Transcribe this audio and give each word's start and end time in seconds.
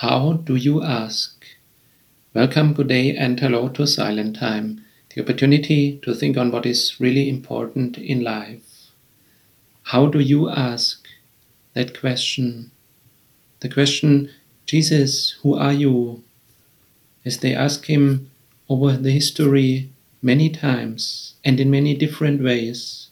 How 0.00 0.32
do 0.32 0.56
you 0.56 0.82
ask? 0.82 1.44
Welcome, 2.32 2.72
good 2.72 2.88
day, 2.88 3.14
and 3.14 3.38
hello 3.38 3.68
to 3.68 3.86
Silent 3.86 4.36
Time, 4.36 4.82
the 5.14 5.20
opportunity 5.20 6.00
to 6.02 6.14
think 6.14 6.38
on 6.38 6.50
what 6.50 6.64
is 6.64 6.98
really 6.98 7.28
important 7.28 7.98
in 7.98 8.24
life. 8.24 8.92
How 9.82 10.06
do 10.06 10.18
you 10.18 10.48
ask? 10.48 11.06
That 11.74 12.00
question. 12.00 12.70
The 13.60 13.68
question, 13.68 14.30
Jesus, 14.64 15.32
who 15.42 15.54
are 15.54 15.74
you? 15.74 16.24
As 17.26 17.40
they 17.40 17.54
ask 17.54 17.84
him 17.84 18.30
over 18.70 18.96
the 18.96 19.10
history 19.10 19.90
many 20.22 20.48
times 20.48 21.34
and 21.44 21.60
in 21.60 21.70
many 21.70 21.92
different 21.92 22.42
ways. 22.42 23.10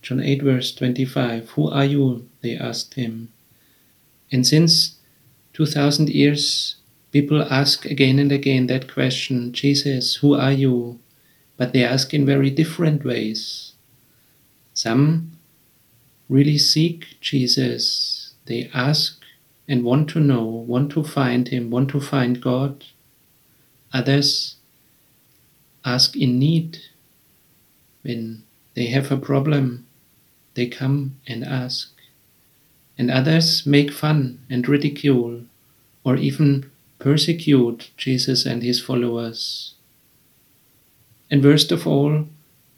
John 0.00 0.20
8, 0.20 0.42
verse 0.42 0.72
25 0.76 1.50
Who 1.50 1.68
are 1.72 1.84
you? 1.84 2.28
They 2.40 2.56
asked 2.56 2.94
him. 2.94 3.32
And 4.30 4.46
since 4.46 4.94
2000 5.54 6.08
years, 6.08 6.76
people 7.12 7.42
ask 7.42 7.84
again 7.84 8.18
and 8.18 8.32
again 8.32 8.66
that 8.66 8.92
question 8.92 9.52
Jesus, 9.52 10.16
who 10.16 10.34
are 10.34 10.52
you? 10.52 10.98
But 11.56 11.72
they 11.72 11.84
ask 11.84 12.12
in 12.12 12.26
very 12.26 12.50
different 12.50 13.04
ways. 13.04 13.72
Some 14.72 15.38
really 16.28 16.58
seek 16.58 17.20
Jesus, 17.20 18.34
they 18.46 18.68
ask 18.74 19.22
and 19.68 19.84
want 19.84 20.10
to 20.10 20.20
know, 20.20 20.44
want 20.44 20.90
to 20.92 21.04
find 21.04 21.48
Him, 21.48 21.70
want 21.70 21.88
to 21.90 22.00
find 22.00 22.40
God. 22.40 22.84
Others 23.92 24.56
ask 25.84 26.16
in 26.16 26.38
need. 26.38 26.78
When 28.02 28.42
they 28.74 28.86
have 28.86 29.10
a 29.10 29.16
problem, 29.16 29.86
they 30.54 30.66
come 30.66 31.20
and 31.26 31.44
ask 31.44 31.93
and 32.96 33.10
others 33.10 33.66
make 33.66 33.90
fun 33.90 34.40
and 34.48 34.68
ridicule 34.68 35.42
or 36.04 36.16
even 36.16 36.70
persecute 36.98 37.90
Jesus 37.96 38.46
and 38.46 38.62
his 38.62 38.80
followers. 38.80 39.74
And 41.30 41.42
worst 41.42 41.72
of 41.72 41.86
all, 41.86 42.28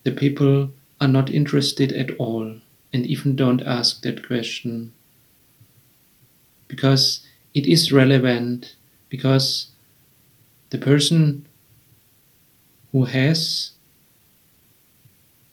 the 0.04 0.12
people 0.12 0.70
are 1.00 1.08
not 1.08 1.30
interested 1.30 1.92
at 1.92 2.10
all 2.16 2.56
and 2.92 3.06
even 3.06 3.36
don't 3.36 3.62
ask 3.62 4.02
that 4.02 4.26
question. 4.26 4.92
Because 6.68 7.26
it 7.54 7.66
is 7.66 7.92
relevant, 7.92 8.76
because 9.08 9.68
the 10.70 10.78
person 10.78 11.46
who 12.92 13.04
has 13.04 13.72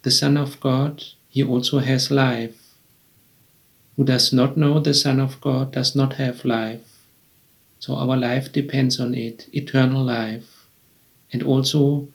the 0.04 0.12
Son 0.12 0.38
of 0.38 0.60
God, 0.60 1.04
he 1.30 1.44
also 1.44 1.80
has 1.80 2.10
life 2.10 2.63
who 3.96 4.04
does 4.04 4.34
not 4.34 4.58
know 4.58 4.80
the 4.80 4.94
Son 4.94 5.20
of 5.20 5.40
God 5.42 5.72
does 5.72 5.96
not 5.96 6.14
have 6.14 6.46
life. 6.46 7.08
So 7.80 7.96
our 7.96 8.18
life 8.18 8.52
depends 8.52 9.00
on 9.00 9.14
it, 9.14 9.48
eternal 9.54 10.04
life, 10.04 10.68
and 11.32 11.44
also 11.44 12.08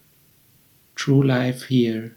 true 0.94 1.22
life 1.22 1.64
here. 1.64 2.16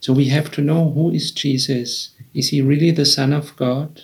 So 0.00 0.12
we 0.12 0.28
have 0.28 0.50
to 0.52 0.60
know 0.60 0.90
who 0.90 1.10
is 1.10 1.30
Jesus. 1.30 2.10
Is 2.34 2.48
he 2.48 2.62
really 2.62 2.90
the 2.90 3.06
Son 3.06 3.32
of 3.32 3.54
God? 3.56 4.02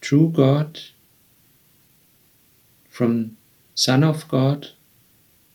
True 0.00 0.28
God? 0.28 0.80
From 2.88 3.36
Son 3.74 4.04
of 4.04 4.28
God, 4.28 4.68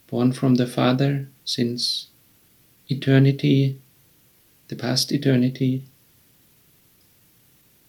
born 0.08 0.34
from 0.34 0.56
the 0.56 0.68
Father 0.68 1.28
since 1.46 2.08
eternity, 2.90 3.80
the 4.70 4.76
past 4.76 5.12
eternity, 5.12 5.84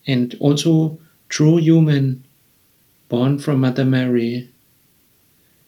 and 0.08 0.34
also 0.40 0.98
true 1.28 1.58
human, 1.58 2.24
born 3.10 3.38
from 3.38 3.60
Mother 3.60 3.84
Mary. 3.84 4.48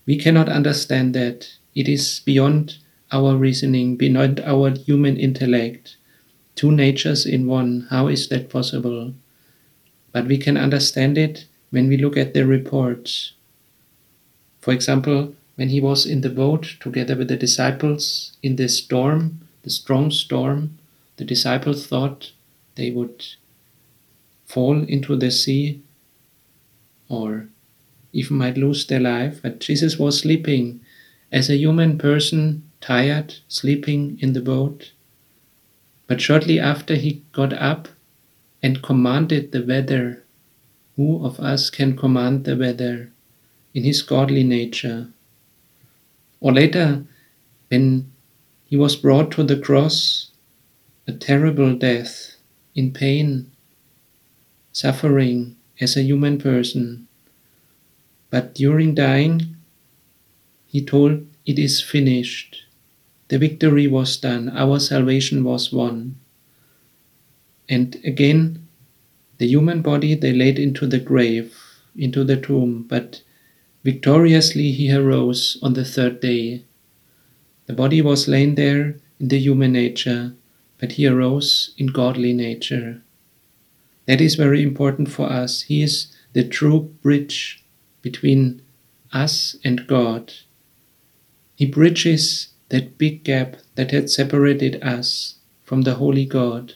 We 0.07 0.17
cannot 0.17 0.49
understand 0.49 1.15
that. 1.15 1.53
It 1.73 1.89
is 1.89 2.21
beyond 2.25 2.79
our 3.13 3.37
reasoning, 3.37 3.97
beyond 3.97 4.41
our 4.41 4.71
human 4.71 5.17
intellect. 5.17 5.97
Two 6.57 6.73
natures 6.73 7.27
in 7.27 7.47
one. 7.47 7.87
How 7.91 8.09
is 8.09 8.29
that 8.29 8.51
possible? 8.51 9.15
But 10.11 10.27
we 10.27 10.39
can 10.39 10.57
understand 10.57 11.17
it 11.17 11.47
when 11.71 11.87
we 11.87 11.97
look 11.97 12.17
at 12.17 12.35
the 12.35 12.47
reports. 12.47 13.35
For 14.61 14.73
example, 14.73 15.35
when 15.55 15.69
he 15.69 15.81
was 15.81 16.07
in 16.07 16.23
the 16.23 16.31
boat 16.31 16.77
together 16.81 17.15
with 17.15 17.29
the 17.29 17.37
disciples 17.37 18.37
in 18.43 18.57
the 18.57 18.69
storm, 18.69 19.41
the 19.63 19.71
strong 19.71 20.11
storm, 20.11 20.79
the 21.19 21.25
disciples 21.25 21.87
thought 21.87 22.33
they 22.75 22.91
would 22.91 23.25
fall 24.51 24.83
into 24.85 25.15
the 25.17 25.31
sea 25.31 25.81
or 27.09 27.49
even 28.13 28.37
might 28.37 28.57
lose 28.57 28.87
their 28.87 29.01
life. 29.01 29.41
But 29.43 29.61
Jesus 29.61 29.99
was 29.99 30.19
sleeping 30.21 30.81
as 31.31 31.49
a 31.49 31.57
human 31.57 31.99
person, 31.99 32.69
tired, 32.81 33.35
sleeping 33.47 34.19
in 34.21 34.33
the 34.33 34.41
boat. 34.41 34.93
But 36.09 36.21
shortly 36.21 36.59
after 36.59 36.97
he 36.97 37.23
got 37.33 37.53
up 37.53 37.89
and 38.63 38.83
commanded 38.83 39.53
the 39.53 39.65
weather. 39.65 40.25
Who 40.97 41.25
of 41.25 41.39
us 41.41 41.71
can 41.71 41.97
command 41.97 42.45
the 42.45 42.57
weather 42.57 43.13
in 43.73 43.85
his 43.85 44.03
godly 44.03 44.43
nature? 44.43 45.09
Or 46.41 46.53
later, 46.53 47.05
when 47.69 48.11
he 48.65 48.77
was 48.77 48.97
brought 48.97 49.31
to 49.33 49.45
the 49.45 49.59
cross, 49.59 50.31
a 51.07 51.13
terrible 51.13 51.75
death 51.75 52.37
in 52.75 52.93
pain 52.93 53.51
suffering 54.73 55.57
as 55.81 55.97
a 55.97 56.03
human 56.03 56.39
person. 56.39 57.09
But 58.31 58.55
during 58.55 58.95
dying, 58.95 59.57
he 60.67 60.85
told, 60.85 61.27
It 61.45 61.59
is 61.59 61.81
finished. 61.81 62.65
The 63.29 63.39
victory 63.39 63.87
was 63.87 64.17
done. 64.17 64.49
Our 64.51 64.79
salvation 64.79 65.45
was 65.45 65.73
won. 65.73 66.17
And 67.69 68.01
again, 68.05 68.67
the 69.39 69.47
human 69.47 69.83
body 69.83 70.15
they 70.15 70.33
laid 70.33 70.59
into 70.59 70.87
the 70.87 70.99
grave, 70.99 71.57
into 71.97 72.25
the 72.25 72.37
tomb, 72.37 72.85
but 72.89 73.23
victoriously 73.85 74.73
he 74.73 74.93
arose 74.93 75.59
on 75.63 75.75
the 75.75 75.85
third 75.85 76.21
day. 76.21 76.65
The 77.67 77.73
body 77.73 78.03
was 78.03 78.29
lain 78.29 78.57
there 78.57 78.97
in 79.19 79.29
the 79.29 79.39
human 79.39 79.73
nature, 79.73 80.35
but 80.79 80.93
he 80.93 81.07
arose 81.07 81.73
in 81.79 81.87
godly 81.87 82.33
nature. 82.33 83.03
That 84.11 84.21
is 84.21 84.35
very 84.35 84.61
important 84.61 85.09
for 85.09 85.31
us. 85.31 85.63
He 85.63 85.83
is 85.83 86.13
the 86.33 86.43
true 86.43 86.81
bridge 87.01 87.65
between 88.03 88.61
us 89.13 89.55
and 89.63 89.87
God. 89.87 90.33
He 91.55 91.65
bridges 91.65 92.49
that 92.71 92.99
big 92.99 93.23
gap 93.23 93.59
that 93.77 93.93
had 93.93 94.11
separated 94.11 94.83
us 94.83 95.37
from 95.63 95.83
the 95.83 95.95
Holy 95.95 96.27
God, 96.27 96.75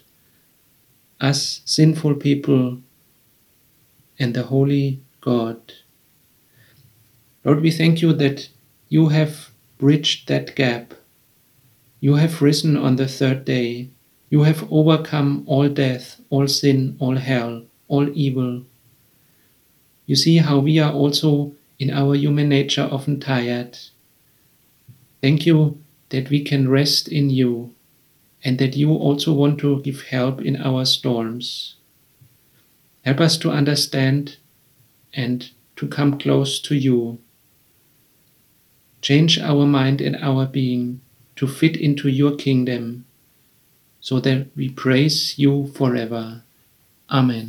us 1.21 1.61
sinful 1.65 2.15
people, 2.15 2.79
and 4.17 4.33
the 4.33 4.45
Holy 4.45 5.03
God. 5.21 5.73
Lord, 7.43 7.63
we 7.63 7.73
thank 7.73 8.01
you 8.01 8.13
that 8.13 8.49
you 8.89 9.09
have 9.09 9.51
bridged 9.79 10.29
that 10.29 10.55
gap. 10.55 10.95
You 11.99 12.15
have 12.15 12.41
risen 12.41 12.77
on 12.77 12.95
the 12.95 13.09
third 13.09 13.45
day 13.45 13.91
you 14.35 14.43
have 14.43 14.67
overcome 14.73 15.45
all 15.47 15.69
death, 15.69 16.21
all 16.29 16.49
sin, 16.49 16.97
all 16.99 17.15
hell, 17.15 17.63
all 17.87 18.09
evil. 18.19 18.65
You 20.07 20.17
see 20.17 20.39
how 20.39 20.59
we 20.59 20.81
are 20.81 20.93
also 20.93 21.53
in 21.79 21.89
our 21.93 22.17
human 22.17 22.49
nature 22.49 22.89
often 22.91 23.21
tired. 23.21 23.79
Thank 25.23 25.47
you 25.47 25.79
that 26.09 26.31
we 26.31 26.43
can 26.43 26.69
rest 26.69 27.07
in 27.07 27.31
you 27.31 27.77
and 28.43 28.59
that 28.59 28.75
you 28.75 28.91
also 28.91 29.33
want 29.33 29.61
to 29.61 29.81
give 29.83 30.03
help 30.03 30.41
in 30.43 30.57
our 30.57 30.85
storms. 30.85 31.77
Help 33.05 33.21
us 33.21 33.39
to 33.39 33.53
understand 33.53 34.39
and 35.13 35.49
to 35.77 35.87
come 35.87 36.19
close 36.19 36.59
to 36.63 36.75
you. 36.75 37.21
Change 39.01 39.39
our 39.39 39.65
mind 39.65 40.01
and 40.01 40.17
our 40.17 40.45
being 40.45 41.03
to 41.37 41.47
fit 41.47 41.77
into 41.77 42.09
your 42.09 42.35
kingdom 42.35 43.05
so 44.05 44.21
that 44.21 44.49
we 44.55 44.69
praise 44.69 45.39
you 45.39 45.67
forever. 45.69 46.43
Amen. 47.11 47.43